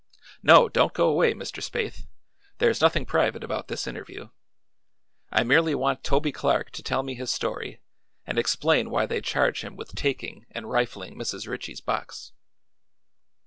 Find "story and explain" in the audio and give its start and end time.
7.29-8.89